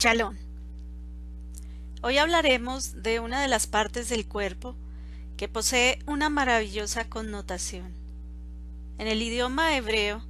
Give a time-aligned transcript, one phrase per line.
[0.00, 0.38] Chalón.
[2.00, 4.74] Hoy hablaremos de una de las partes del cuerpo
[5.36, 7.92] que posee una maravillosa connotación.
[8.96, 10.24] En el idioma hebreo,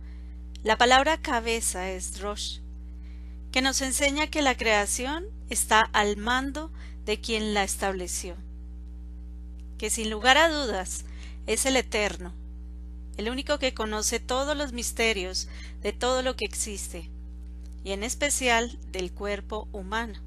[0.65, 2.59] la palabra cabeza es rosh,
[3.53, 6.73] que nos enseña que la creación está al mando
[7.05, 8.35] de quien la estableció,
[9.79, 11.05] que sin lugar a dudas
[11.47, 12.35] es el Eterno,
[13.17, 15.47] el único que conoce todos los misterios
[15.81, 17.09] de todo lo que existe,
[17.85, 20.21] y en especial del cuerpo humano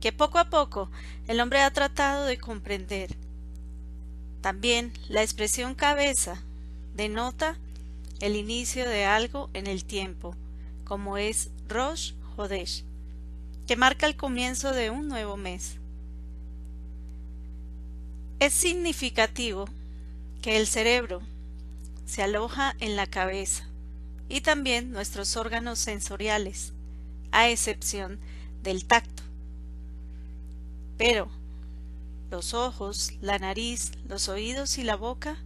[0.00, 0.90] que poco a poco
[1.26, 3.16] el hombre ha tratado de comprender.
[4.40, 6.42] También la expresión cabeza
[6.94, 7.56] denota
[8.20, 10.34] el inicio de algo en el tiempo,
[10.84, 12.84] como es Rosh Hodesh,
[13.66, 15.76] que marca el comienzo de un nuevo mes.
[18.38, 19.66] Es significativo
[20.42, 21.20] que el cerebro
[22.04, 23.66] se aloja en la cabeza
[24.28, 26.72] y también nuestros órganos sensoriales,
[27.32, 28.18] a excepción
[28.62, 29.22] del tacto.
[30.96, 31.28] Pero
[32.30, 35.36] los ojos, la nariz, los oídos y la boca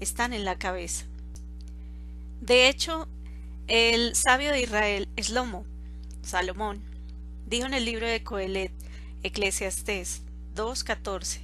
[0.00, 1.06] están en la cabeza.
[2.40, 3.08] De hecho,
[3.66, 5.64] el sabio de Israel, Eslomo,
[6.22, 6.82] Salomón,
[7.46, 8.72] dijo en el libro de Coelet,
[9.22, 10.22] Eclesiastés
[10.56, 11.40] 2.14,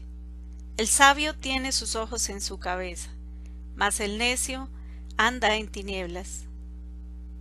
[0.77, 3.11] El sabio tiene sus ojos en su cabeza,
[3.77, 4.69] mas el necio
[5.17, 6.46] anda en tinieblas.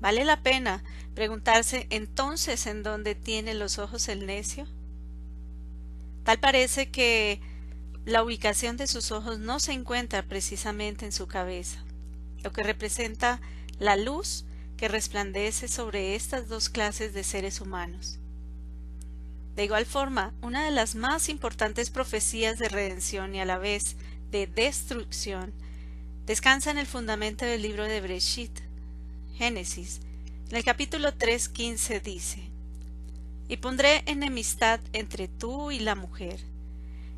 [0.06, 0.84] ¿Vale la pena
[1.16, 4.68] preguntarse entonces en dónde tiene los ojos el necio?
[6.24, 7.42] Tal parece que
[8.06, 11.84] la ubicación de sus ojos no se encuentra precisamente en su cabeza,
[12.44, 13.42] lo que representa
[13.80, 14.46] la luz
[14.78, 18.20] que resplandece sobre estas dos clases de seres humanos.
[19.56, 23.96] De igual forma, una de las más importantes profecías de redención y a la vez
[24.30, 25.52] de destrucción
[26.28, 28.65] descansa en el fundamento del libro de Breshit,
[29.38, 30.00] Génesis.
[30.50, 32.50] En el capítulo 3.15 dice,
[33.48, 36.40] y pondré enemistad entre tú y la mujer,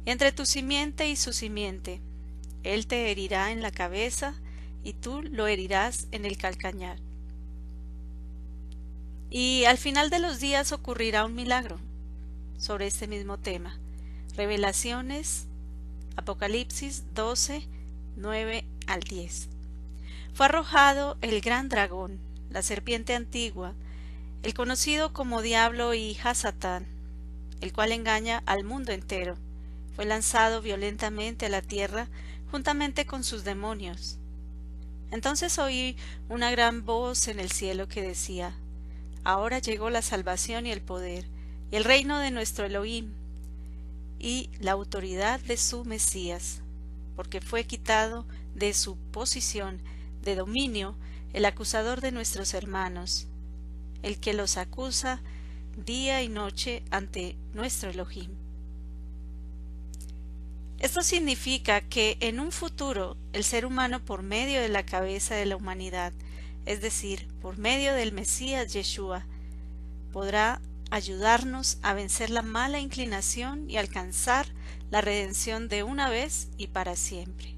[0.05, 2.01] entre tu simiente y su simiente.
[2.63, 4.35] Él te herirá en la cabeza,
[4.83, 6.97] y tú lo herirás en el calcañar.
[9.29, 11.77] Y al final de los días ocurrirá un milagro
[12.57, 13.77] sobre este mismo tema.
[14.35, 15.47] Revelaciones,
[16.15, 17.67] Apocalipsis 12,
[18.15, 19.49] 9 al 10.
[20.37, 22.19] Fue arrojado el gran dragón,
[22.51, 23.73] la serpiente antigua,
[24.43, 26.85] el conocido como Diablo y Hasatán,
[27.59, 29.35] el cual engaña al mundo entero,
[29.95, 32.07] fue lanzado violentamente a la tierra
[32.51, 34.19] juntamente con sus demonios.
[35.09, 35.97] Entonces oí
[36.29, 38.53] una gran voz en el cielo que decía,
[39.23, 41.25] Ahora llegó la salvación y el poder,
[41.71, 43.11] y el reino de nuestro Elohim,
[44.19, 46.61] y la autoridad de su Mesías,
[47.15, 49.81] porque fue quitado de su posición
[50.27, 50.97] de dominio
[51.31, 53.27] el acusador de nuestros hermanos,
[54.03, 55.21] el que los acusa
[55.77, 58.31] día y noche ante nuestro Elohim.
[60.79, 65.45] Esto significa que en un futuro el ser humano por medio de la cabeza de
[65.45, 66.11] la humanidad,
[66.65, 69.25] es decir, por medio del Mesías Yeshua,
[70.11, 70.61] podrá
[70.91, 74.47] ayudarnos a vencer la mala inclinación y alcanzar
[74.91, 77.56] la redención de una vez y para siempre.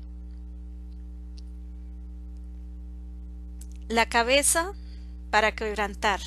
[3.89, 4.73] La cabeza
[5.31, 6.22] para quebrantar.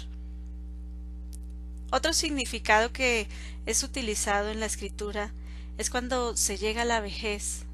[1.92, 3.28] Otro significado que
[3.66, 5.32] es utilizado en la escritura
[5.78, 7.64] es cuando se llega a la vejez,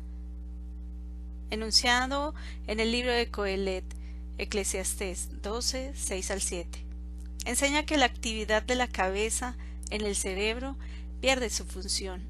[1.48, 2.34] enunciado
[2.66, 3.82] en el libro de Coelet,
[4.36, 6.84] Eclesiastés 12, 6 al 7.
[7.46, 9.56] Enseña que la actividad de la cabeza
[9.88, 10.76] en el cerebro
[11.22, 12.22] pierde su función,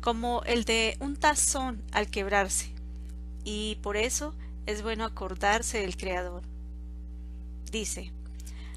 [0.00, 2.70] como el de un tazón al quebrarse,
[3.44, 4.34] y por eso
[4.64, 6.44] es bueno acordarse del Creador.
[7.70, 8.12] Dice,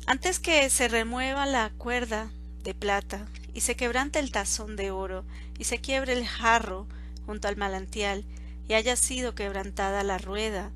[0.06, 2.30] antes que se remueva la cuerda
[2.64, 5.24] de plata y se quebrante el tazón de oro
[5.58, 6.88] y se quiebre el jarro
[7.26, 8.26] junto al manantial
[8.68, 10.72] y haya sido quebrantada la rueda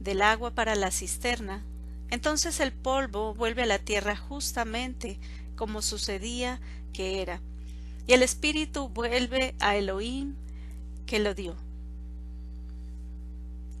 [0.00, 1.62] del agua para la cisterna,
[2.10, 5.18] entonces el polvo vuelve a la tierra justamente
[5.54, 6.60] como sucedía
[6.94, 7.42] que era,
[8.06, 10.36] y el espíritu vuelve a Elohim
[11.04, 11.54] que lo dio.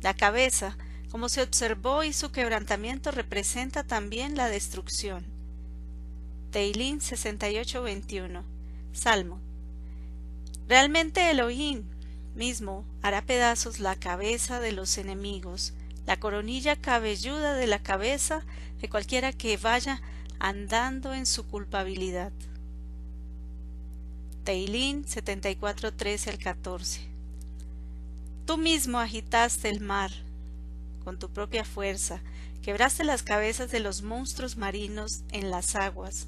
[0.02, 0.76] La cabeza
[1.10, 5.24] como se observó y su quebrantamiento representa también la destrucción.
[6.50, 8.42] Teilín 68:21
[8.92, 9.40] Salmo
[10.68, 11.84] Realmente Elohim
[12.34, 15.72] mismo hará pedazos la cabeza de los enemigos,
[16.06, 18.44] la coronilla cabelluda de la cabeza
[18.80, 20.00] de cualquiera que vaya
[20.38, 22.32] andando en su culpabilidad.
[24.44, 27.00] Teilín 74:13 al 14
[28.46, 30.10] Tú mismo agitaste el mar,
[31.08, 32.20] con tu propia fuerza,
[32.60, 36.26] quebraste las cabezas de los monstruos marinos en las aguas.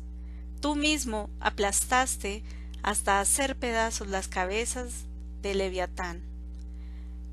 [0.62, 2.42] tú mismo aplastaste
[2.82, 5.04] hasta hacer pedazos las cabezas
[5.42, 6.22] de Leviatán.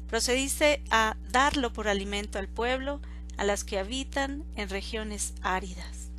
[0.09, 2.99] Procediste a darlo por alimento al pueblo,
[3.37, 6.09] a las que habitan en regiones áridas.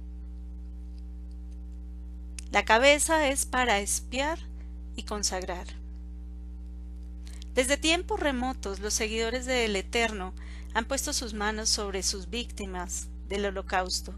[2.53, 4.39] La cabeza es para espiar
[4.97, 5.67] y consagrar.
[7.55, 10.33] Desde tiempos remotos los seguidores del Eterno
[10.75, 14.15] han puesto sus manos sobre sus víctimas del holocausto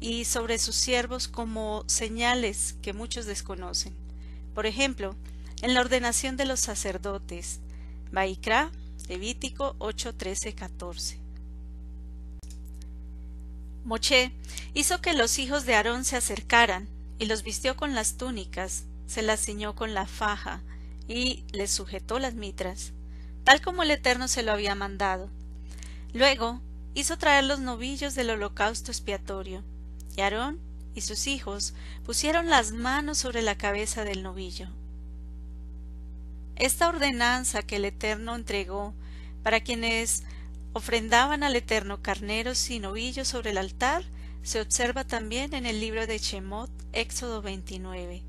[0.00, 3.94] y sobre sus siervos como señales que muchos desconocen.
[4.54, 5.14] Por ejemplo,
[5.62, 7.60] en la ordenación de los sacerdotes,
[8.12, 8.70] Baikra,
[9.08, 11.20] Levítico 8, 13, 14.
[13.84, 14.32] Moché
[14.72, 16.88] hizo que los hijos de Aarón se acercaran
[17.18, 20.62] y los vistió con las túnicas, se las ciñó con la faja
[21.06, 22.92] y les sujetó las mitras,
[23.44, 25.28] tal como el Eterno se lo había mandado.
[26.14, 26.60] Luego
[26.94, 29.64] hizo traer los novillos del holocausto expiatorio,
[30.16, 30.60] y Aarón
[30.94, 31.74] y sus hijos
[32.04, 34.68] pusieron las manos sobre la cabeza del novillo.
[36.54, 38.94] Esta ordenanza que el Eterno entregó
[39.42, 40.22] para quienes
[40.72, 44.04] ofrendaban al Eterno carneros y novillos sobre el altar
[44.44, 48.22] se observa también en el libro de Shemot, Éxodo 29.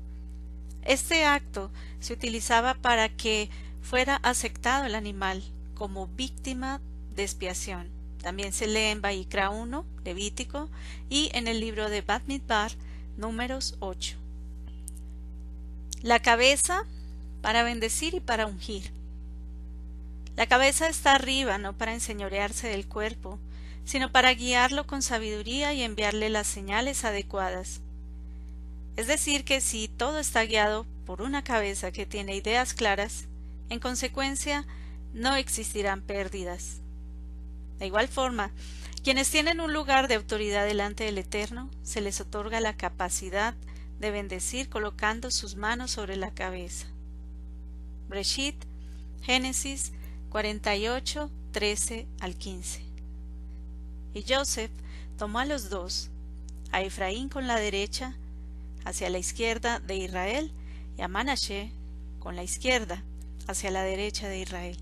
[0.82, 3.48] Este acto se utilizaba para que
[3.80, 5.44] fuera aceptado el animal
[5.74, 6.80] como víctima
[7.22, 7.88] expiación.
[8.22, 10.68] También se lee en Baikra 1, Levítico,
[11.08, 12.22] y en el libro de Bat
[13.16, 14.16] números 8.
[16.02, 16.84] La cabeza
[17.40, 18.90] para bendecir y para ungir.
[20.36, 23.38] La cabeza está arriba no para enseñorearse del cuerpo,
[23.84, 27.80] sino para guiarlo con sabiduría y enviarle las señales adecuadas.
[28.96, 33.26] Es decir, que si todo está guiado por una cabeza que tiene ideas claras,
[33.70, 34.66] en consecuencia
[35.14, 36.80] no existirán pérdidas.
[37.78, 38.52] De igual forma,
[39.02, 43.54] quienes tienen un lugar de autoridad delante del Eterno, se les otorga la capacidad
[44.00, 46.86] de bendecir colocando sus manos sobre la cabeza.
[48.08, 48.56] Breshit,
[49.22, 49.92] Génesis
[50.30, 52.82] 48, 13 al 15.
[54.14, 54.70] Y Joseph
[55.16, 56.10] tomó a los dos,
[56.72, 58.16] a Efraín con la derecha,
[58.84, 60.52] hacia la izquierda de Israel,
[60.98, 61.70] y a Manashe
[62.18, 63.02] con la izquierda,
[63.46, 64.78] hacia la derecha de Israel,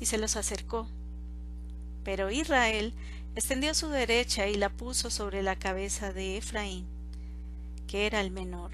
[0.00, 0.88] y se los acercó
[2.04, 2.94] pero Israel
[3.34, 6.86] extendió su derecha y la puso sobre la cabeza de Efraín,
[7.86, 8.72] que era el menor,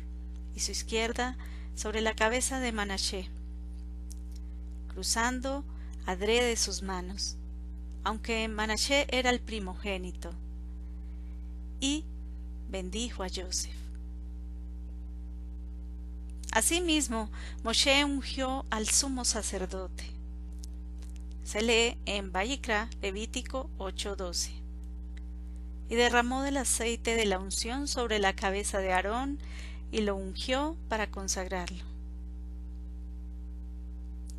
[0.55, 1.37] y su izquierda
[1.75, 3.29] sobre la cabeza de Manashe,
[4.89, 5.65] cruzando
[6.07, 7.37] adrede sus manos,
[8.05, 10.31] aunque Manashe era el primogénito,
[11.81, 12.05] y
[12.69, 13.75] bendijo a Joseph.
[16.53, 17.31] Asimismo,
[17.65, 20.05] Moshe ungió al sumo sacerdote,
[21.45, 24.51] se lee en Vallicra, Levítico 8:12.
[25.89, 29.39] Y derramó del aceite de la unción sobre la cabeza de Aarón
[29.93, 31.85] y lo ungió para consagrarlo.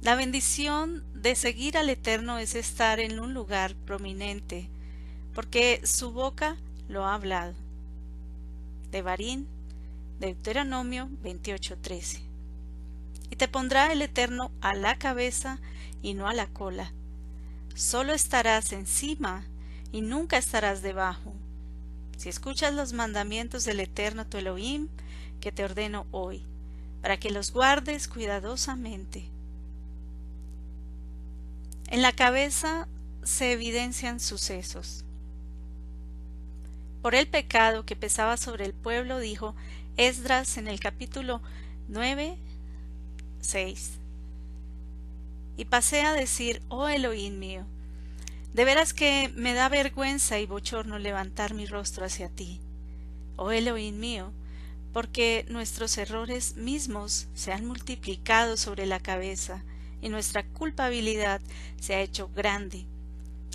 [0.01, 4.67] La bendición de seguir al Eterno es estar en un lugar prominente,
[5.33, 6.57] porque su boca
[6.87, 7.53] lo ha hablado.
[8.91, 9.47] De Barín,
[10.19, 12.34] Deuteronomio 28:13.
[13.35, 15.59] Y te pondrá el Eterno a la cabeza
[16.01, 16.93] y no a la cola.
[17.73, 19.43] Solo estarás encima
[19.91, 21.33] y nunca estarás debajo.
[22.15, 24.87] Si escuchas los mandamientos del Eterno tu Elohim,
[25.41, 26.43] que te ordeno hoy,
[27.01, 29.25] para que los guardes cuidadosamente.
[31.87, 32.87] En la cabeza
[33.23, 35.03] se evidencian sucesos.
[37.01, 39.55] Por el pecado que pesaba sobre el pueblo, dijo
[39.97, 41.41] Esdras en el capítulo
[41.89, 42.37] 9,
[43.45, 43.99] 6
[45.57, 47.65] y pasé a decir, oh Elohim mío,
[48.53, 52.59] de veras que me da vergüenza y bochorno levantar mi rostro hacia ti,
[53.37, 54.31] oh Elohim mío,
[54.93, 59.63] porque nuestros errores mismos se han multiplicado sobre la cabeza
[60.01, 61.41] y nuestra culpabilidad
[61.79, 62.85] se ha hecho grande,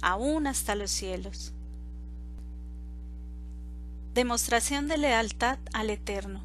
[0.02, 1.52] aún hasta los cielos.
[4.14, 6.42] Demostración de lealtad al Eterno.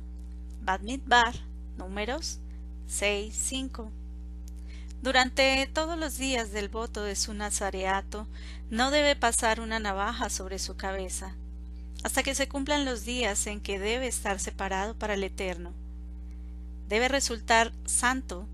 [0.61, 1.33] Badmidbar,
[1.77, 2.39] números
[2.87, 3.91] 6, 5.
[5.01, 8.27] Durante todos los días del voto de su nazareato
[8.69, 11.35] no debe pasar una navaja sobre su cabeza,
[12.03, 15.73] hasta que se cumplan los días en que debe estar separado para el Eterno.
[16.89, 18.47] Debe resultar santo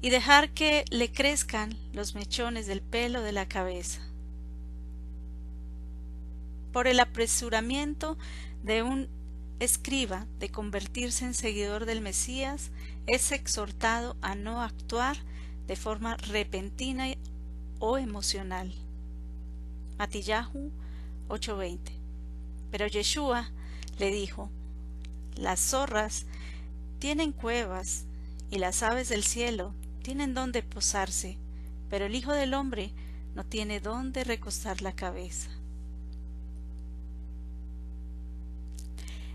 [0.00, 4.00] y dejar que le crezcan los mechones del pelo de la cabeza.
[6.72, 8.18] Por el apresuramiento
[8.62, 9.08] de un
[9.58, 12.70] escriba de convertirse en seguidor del Mesías,
[13.06, 15.16] es exhortado a no actuar
[15.66, 17.06] de forma repentina
[17.78, 18.72] o emocional.
[19.98, 20.70] Matillahu
[21.28, 21.92] 8:20.
[22.70, 23.50] Pero Yeshua
[23.98, 24.50] le dijo,
[25.36, 26.26] las zorras
[26.98, 28.04] tienen cuevas
[28.50, 31.38] y las aves del cielo tienen donde posarse,
[31.90, 32.92] pero el Hijo del Hombre
[33.34, 35.50] no tiene donde recostar la cabeza.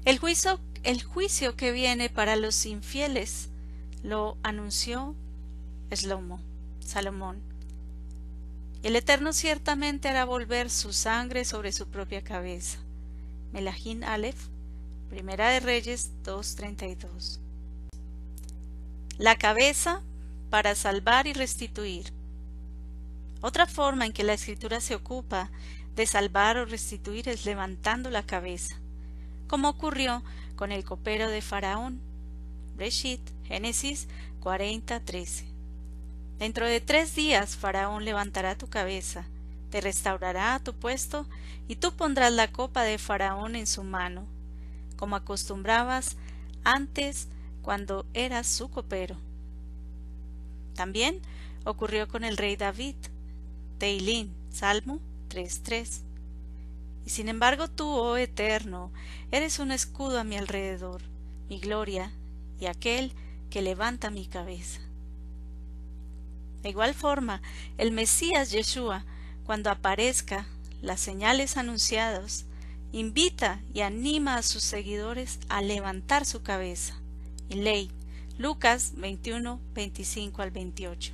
[0.06, 3.51] El juicio, el juicio que viene para los infieles
[4.04, 5.16] lo anunció
[5.90, 6.40] Eslomo,
[6.80, 7.42] Salomón.
[8.84, 12.80] El Eterno ciertamente hará volver su sangre sobre su propia cabeza.
[13.52, 14.48] Melahín Aleph,
[15.10, 17.40] Primera de Reyes 2.32.
[19.18, 20.02] La cabeza
[20.50, 22.12] para salvar y restituir.
[23.42, 25.52] Otra forma en que la escritura se ocupa
[25.96, 28.76] de salvar o restituir es levantando la cabeza,
[29.48, 30.24] como ocurrió
[30.56, 32.00] con el copero de Faraón.
[32.76, 34.08] Breshit, Génesis
[34.40, 35.44] 40.13.
[36.40, 39.26] Dentro de tres días Faraón levantará tu cabeza,
[39.72, 41.26] te restaurará a tu puesto,
[41.68, 44.26] y tú pondrás la copa de Faraón en su mano,
[44.96, 46.16] como acostumbrabas
[46.64, 47.28] antes
[47.62, 49.18] cuando eras su copero.
[50.74, 51.20] También
[51.66, 52.96] ocurrió con el rey David.
[53.80, 56.04] Teilín, Salmo 3.3.
[57.06, 58.94] Y sin embargo tú, oh Eterno,
[59.30, 61.02] eres un escudo a mi alrededor,
[61.50, 62.14] mi gloria
[62.58, 63.12] y aquel
[63.52, 64.82] que levanta mi cabeza.
[66.64, 67.42] De igual forma,
[67.78, 69.06] el Mesías Yeshua,
[69.46, 70.48] cuando aparezca,
[70.82, 72.46] las señales anunciadas,
[72.92, 76.96] invita y anima a sus seguidores a levantar su cabeza.
[77.50, 77.92] Y ley,
[78.38, 81.14] Lucas 21, 25 al 28.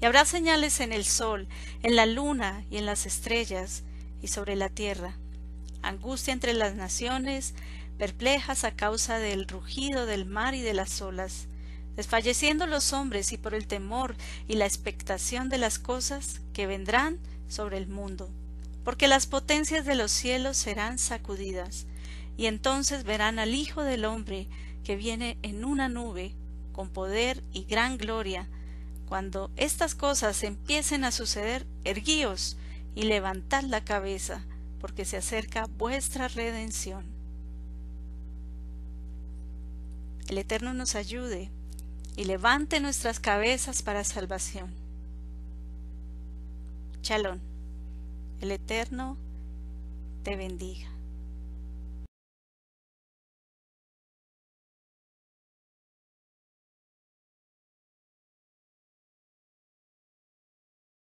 [0.00, 1.46] Y habrá señales en el sol,
[1.82, 3.84] en la luna y en las estrellas,
[4.20, 5.16] y sobre la tierra.
[5.82, 7.54] Angustia entre las naciones,
[7.98, 11.48] perplejas a causa del rugido del mar y de las olas,
[11.96, 17.18] desfalleciendo los hombres y por el temor y la expectación de las cosas que vendrán
[17.48, 18.30] sobre el mundo,
[18.84, 21.86] porque las potencias de los cielos serán sacudidas,
[22.36, 24.48] y entonces verán al Hijo del hombre
[24.84, 26.34] que viene en una nube
[26.72, 28.46] con poder y gran gloria.
[29.08, 32.58] Cuando estas cosas empiecen a suceder, erguíos
[32.94, 34.44] y levantad la cabeza,
[34.80, 37.15] porque se acerca vuestra redención.
[40.28, 41.50] El Eterno nos ayude
[42.16, 44.74] y levante nuestras cabezas para salvación.
[47.02, 47.40] Chalón,
[48.40, 49.16] el Eterno
[50.24, 50.95] te bendiga.